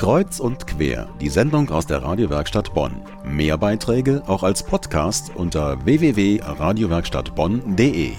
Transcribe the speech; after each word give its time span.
Kreuz 0.00 0.40
und 0.40 0.66
quer, 0.66 1.08
die 1.20 1.28
Sendung 1.28 1.68
aus 1.68 1.86
der 1.86 2.02
Radiowerkstatt 2.02 2.72
Bonn. 2.72 3.02
Mehr 3.22 3.58
Beiträge 3.58 4.22
auch 4.26 4.42
als 4.42 4.62
Podcast 4.62 5.30
unter 5.34 5.84
www.radiowerkstattbonn.de. 5.84 8.12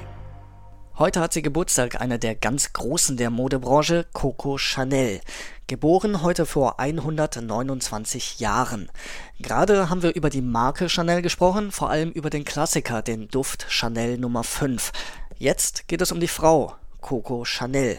Heute 0.99 1.20
hat 1.20 1.33
sie 1.33 1.41
Geburtstag, 1.41 1.99
einer 1.99 2.20
der 2.20 2.36
ganz 2.36 2.73
Großen 2.73 3.17
der 3.17 3.31
Modebranche, 3.31 4.05
Coco 4.13 4.59
Chanel. 4.59 5.21
Geboren 5.65 6.21
heute 6.21 6.46
vor 6.46 6.79
129 6.79 8.39
Jahren. 8.39 8.91
Gerade 9.39 9.89
haben 9.89 10.04
wir 10.04 10.13
über 10.13 10.29
die 10.29 10.43
Marke 10.43 10.88
Chanel 10.88 11.23
gesprochen, 11.23 11.71
vor 11.71 11.89
allem 11.89 12.11
über 12.11 12.29
den 12.29 12.45
Klassiker, 12.45 13.02
den 13.02 13.27
Duft 13.27 13.66
Chanel 13.70 14.20
Nummer 14.20 14.43
5. 14.43 14.91
Jetzt 15.39 15.88
geht 15.88 16.02
es 16.02 16.11
um 16.11 16.20
die 16.20 16.27
Frau, 16.27 16.75
Coco 17.00 17.43
Chanel. 17.43 17.98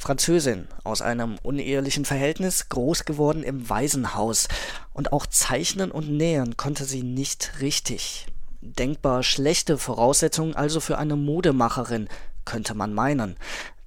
Französin, 0.00 0.66
aus 0.82 1.02
einem 1.02 1.36
unehelichen 1.42 2.06
Verhältnis, 2.06 2.70
groß 2.70 3.04
geworden 3.04 3.42
im 3.42 3.68
Waisenhaus. 3.68 4.48
Und 4.94 5.12
auch 5.12 5.26
zeichnen 5.26 5.90
und 5.90 6.10
nähen 6.10 6.56
konnte 6.56 6.86
sie 6.86 7.02
nicht 7.02 7.60
richtig. 7.60 8.26
Denkbar 8.62 9.22
schlechte 9.22 9.76
Voraussetzungen 9.76 10.56
also 10.56 10.80
für 10.80 10.96
eine 10.96 11.16
Modemacherin, 11.16 12.08
könnte 12.46 12.74
man 12.74 12.94
meinen. 12.94 13.36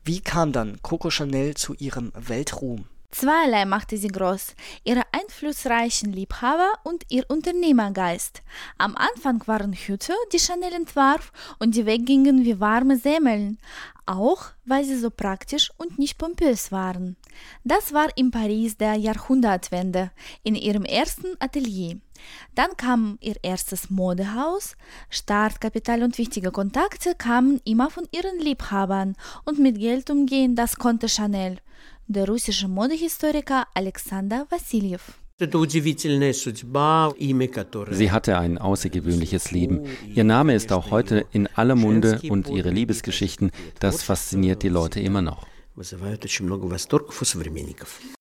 Wie 0.04 0.22
kam 0.22 0.52
dann 0.52 0.80
Coco 0.84 1.10
Chanel 1.10 1.56
zu 1.56 1.74
ihrem 1.74 2.12
Weltruhm? 2.14 2.86
Zweierlei 3.14 3.66
machte 3.66 3.96
sie 3.96 4.08
groß, 4.08 4.56
ihre 4.84 5.04
einflussreichen 5.12 6.12
Liebhaber 6.12 6.74
und 6.84 7.04
ihr 7.10 7.30
Unternehmergeist. 7.30 8.42
Am 8.80 8.96
Anfang 8.96 9.46
waren 9.46 9.72
Hüte, 9.72 10.14
die 10.32 10.40
Chanel 10.40 10.74
entwarf 10.74 11.32
und 11.60 11.76
die 11.76 11.86
weggingen 11.86 12.44
wie 12.44 12.60
warme 12.60 12.98
Semmeln, 12.98 13.60
auch 14.08 14.46
weil 14.66 14.84
sie 14.84 14.98
so 14.98 15.12
praktisch 15.12 15.70
und 15.78 16.00
nicht 16.00 16.18
pompös 16.18 16.72
waren. 16.72 17.16
Das 17.64 17.94
war 17.94 18.10
in 18.18 18.32
Paris 18.32 18.78
der 18.78 18.96
Jahrhundertwende, 18.96 20.10
in 20.42 20.56
ihrem 20.56 20.84
ersten 20.84 21.36
Atelier. 21.40 22.00
Dann 22.56 22.76
kam 22.78 23.20
ihr 23.22 23.36
erstes 23.44 23.92
Modehaus, 23.92 24.76
Startkapital 25.12 26.02
und 26.02 26.18
wichtige 26.18 26.50
Kontakte 26.50 27.14
kamen 27.14 27.62
immer 27.64 27.92
von 27.92 28.08
ihren 28.10 28.40
Liebhabern 28.40 29.16
und 29.46 29.60
mit 29.60 29.78
Geld 29.78 30.10
umgehen, 30.10 30.56
das 30.56 30.78
konnte 30.78 31.08
Chanel 31.08 31.60
der 32.08 32.28
russische 32.28 32.68
Modehistoriker 32.68 33.68
Alexander 33.74 34.46
Wassiljew. 34.50 35.00
Sie 37.92 38.12
hatte 38.12 38.38
ein 38.38 38.58
außergewöhnliches 38.58 39.52
Leben. 39.52 39.82
Ihr 40.08 40.24
Name 40.24 40.54
ist 40.54 40.72
auch 40.72 40.92
heute 40.92 41.26
in 41.32 41.48
aller 41.48 41.76
Munde 41.76 42.22
und 42.30 42.50
ihre 42.50 42.70
Liebesgeschichten, 42.70 43.52
das 43.80 44.04
fasziniert 44.04 44.64
die 44.64 44.70
Leute 44.70 45.00
immer 45.00 45.22
noch. 45.22 45.48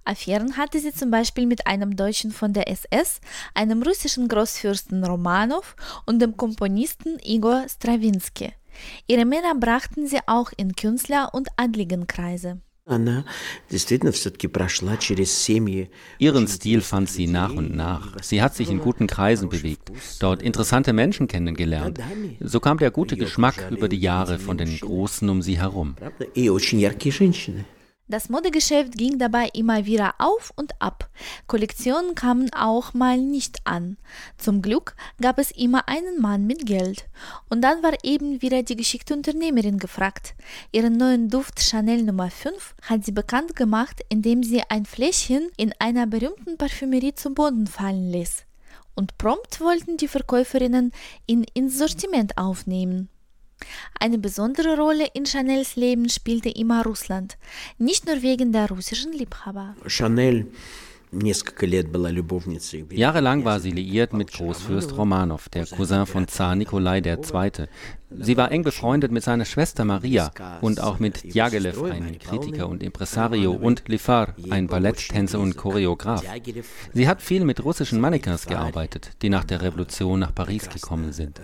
Affären 0.05 0.57
hatte 0.57 0.81
sie 0.81 0.93
zum 0.93 1.11
Beispiel 1.11 1.47
mit 1.47 1.67
einem 1.67 1.97
Deutschen 1.97 2.31
von 2.31 2.55
der 2.55 2.69
SS, 2.71 3.21
einem 3.53 3.83
russischen 3.83 4.27
Großfürsten 4.27 5.05
Romanow 5.05 5.77
und 6.07 6.23
dem 6.23 6.37
Komponisten 6.39 7.19
Igor 7.23 7.67
Strawinski. 7.69 8.53
Ihre 9.07 9.27
Männer 9.27 9.55
brachten 9.55 10.07
sie 10.07 10.21
auch 10.27 10.51
in 10.57 10.75
Künstler- 10.75 11.35
und 11.35 11.49
Adligenkreise. 11.57 12.63
Ihren 16.19 16.49
Stil 16.49 16.81
fand 16.81 17.09
sie 17.09 17.29
nach 17.29 17.55
und 17.55 17.77
nach. 17.77 18.17
Sie 18.23 18.43
hat 18.43 18.57
sich 18.57 18.71
in 18.71 18.81
guten 18.81 19.07
Kreisen 19.07 19.49
bewegt, 19.49 19.93
dort 20.19 20.43
interessante 20.43 20.93
Menschen 20.93 21.29
kennengelernt. 21.29 22.01
So 22.41 22.59
kam 22.59 22.79
der 22.79 22.91
gute 22.91 23.17
Geschmack 23.17 23.71
über 23.71 23.89
die 23.89 24.01
Jahre 24.01 24.41
von 24.41 24.59
den 24.59 24.81
Großen 24.81 25.29
um 25.29 25.43
sie 25.43 25.59
herum. 25.59 25.95
Das 28.13 28.29
Modegeschäft 28.29 28.99
ging 28.99 29.19
dabei 29.19 29.49
immer 29.55 29.87
wieder 29.87 30.17
auf 30.19 30.53
und 30.55 30.83
ab. 30.83 31.09
Kollektionen 31.47 32.15
kamen 32.15 32.53
auch 32.53 32.93
mal 32.93 33.17
nicht 33.17 33.67
an. 33.67 33.97
Zum 34.37 34.61
Glück 34.61 34.97
gab 35.23 35.39
es 35.39 35.51
immer 35.51 35.89
einen 35.89 36.21
Mann 36.21 36.47
mit 36.47 36.67
Geld. 36.67 37.09
Und 37.49 37.63
dann 37.63 37.83
war 37.83 37.95
eben 38.03 38.43
wieder 38.43 38.65
die 38.65 38.77
geschickte 38.77 39.15
Unternehmerin 39.15 39.79
gefragt. 39.79 40.35
Ihren 40.73 40.99
neuen 40.99 41.31
Duft 41.31 41.61
Chanel 41.61 42.03
Nummer 42.03 42.31
5 42.31 42.75
hat 42.83 43.03
sie 43.03 43.13
bekannt 43.13 43.57
gemacht, 43.57 44.03
indem 44.11 44.43
sie 44.43 44.61
ein 44.69 44.85
Fläschchen 44.85 45.49
in 45.57 45.73
einer 45.79 46.07
berühmten 46.07 46.59
Parfümerie 46.59 47.15
zum 47.15 47.33
Boden 47.33 47.67
fallen 47.67 48.11
ließ. 48.11 48.45
Und 48.95 49.17
prompt 49.17 49.59
wollten 49.63 49.97
die 49.97 50.09
Verkäuferinnen 50.09 50.93
ihn 51.27 51.47
ins 51.55 51.79
Sortiment 51.79 52.37
aufnehmen. 52.37 53.09
Eine 53.99 54.19
besondere 54.19 54.77
Rolle 54.77 55.09
in 55.15 55.27
Chanels 55.27 55.77
Leben 55.77 56.09
spielte 56.09 56.49
immer 56.49 56.85
Russland, 56.85 57.37
nicht 57.79 58.07
nur 58.07 58.23
wegen 58.23 58.53
der 58.53 58.69
russischen 58.69 59.13
Liebhaber. 59.13 59.75
Chanel 59.87 60.47
Jahrelang 62.91 63.45
war 63.45 63.61
sie 63.61 63.71
liiert 63.71 64.15
mit 64.15 64.33
Großfürst 64.33 64.97
Romanow, 64.97 65.47
der 65.51 65.67
Cousin 65.67 66.07
von 66.07 66.27
Zar 66.27 66.57
Nikolai 66.57 67.01
II. 67.01 67.67
Sie 68.19 68.37
war 68.39 68.51
eng 68.51 68.63
befreundet 68.63 69.13
mit 69.13 69.23
seiner 69.23 69.45
Schwester 69.45 69.85
Maria 69.85 70.33
und 70.63 70.81
auch 70.81 70.99
mit 71.01 71.23
Djagilev, 71.35 71.83
ein 71.83 72.19
Kritiker 72.19 72.67
und 72.67 72.83
Impresario, 72.83 73.53
und 73.53 73.87
Lifar, 73.89 74.35
ein 74.49 74.69
Balletttänzer 74.69 75.39
und 75.39 75.57
Choreograf. 75.57 76.25
Sie 76.95 77.07
hat 77.07 77.21
viel 77.21 77.45
mit 77.45 77.63
russischen 77.63 78.01
Mannequins 78.01 78.47
gearbeitet, 78.47 79.11
die 79.21 79.29
nach 79.29 79.45
der 79.45 79.61
Revolution 79.61 80.21
nach 80.21 80.35
Paris 80.35 80.71
gekommen 80.71 81.13
sind. 81.13 81.43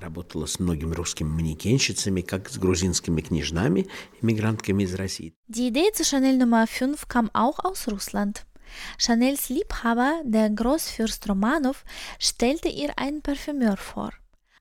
Die 5.48 5.66
Idee 5.66 5.92
zu 5.92 6.04
Chanel 6.04 6.38
Nummer 6.38 6.66
5 6.66 7.08
kam 7.08 7.30
auch 7.34 7.58
aus 7.64 7.86
Russland. 7.90 8.46
Chanels 8.98 9.48
Liebhaber, 9.48 10.20
der 10.24 10.50
Großfürst 10.50 11.28
Romanow, 11.28 11.84
stellte 12.18 12.68
ihr 12.68 12.98
einen 12.98 13.22
Parfümeur 13.22 13.76
vor. 13.76 14.12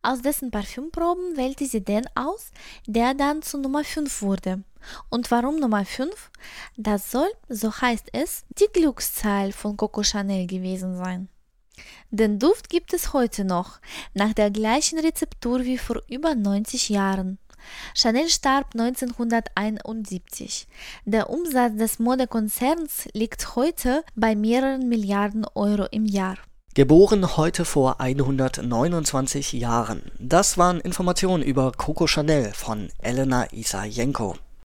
Aus 0.01 0.22
dessen 0.22 0.51
Parfümproben 0.51 1.35
wählte 1.35 1.66
sie 1.66 1.84
den 1.84 2.06
aus, 2.16 2.51
der 2.85 3.13
dann 3.13 3.41
zu 3.41 3.57
Nummer 3.57 3.84
5 3.84 4.22
wurde. 4.22 4.63
Und 5.09 5.31
warum 5.31 5.59
Nummer 5.59 5.84
5? 5.85 6.31
Das 6.78 7.12
soll, 7.12 7.29
so 7.50 7.73
heißt 7.73 8.09
es, 8.13 8.46
die 8.57 8.67
Glückszahl 8.72 9.51
von 9.51 9.75
Coco 9.75 10.03
Chanel 10.03 10.47
gewesen 10.47 10.96
sein. 10.96 11.29
Den 12.09 12.40
Duft 12.40 12.69
gibt 12.69 12.94
es 12.94 13.13
heute 13.13 13.44
noch, 13.44 13.79
nach 14.13 14.34
der 14.34 14.50
gleichen 14.50 14.97
Rezeptur 15.00 15.66
wie 15.66 15.78
vor 15.78 16.01
über 16.07 16.35
90 16.35 16.90
Jahren. 16.90 17.38
Chanel 17.94 18.29
starb 18.29 18.73
1971. 18.73 20.68
Der 21.06 21.29
Umsatz 21.29 21.78
des 21.78 22.00
Modekonzerns 22.00 23.07
liegt 23.13 23.56
heute 23.56 24.03
bei 24.16 24.35
mehreren 24.35 24.88
Milliarden 24.90 25.45
Euro 25.56 25.85
im 25.91 26.06
Jahr. 26.06 26.38
Geboren 26.73 27.38
heute 27.38 27.66
vor 27.66 28.00
129 28.00 29.53
Jahren. 29.53 30.03
Das 30.19 30.59
waren 30.59 30.79
Informationen 30.79 31.41
über 31.41 31.72
Coco 31.72 32.06
Chanel 32.06 32.51
von 32.53 32.90
Elena 33.00 33.51
Isajenko. 33.51 34.35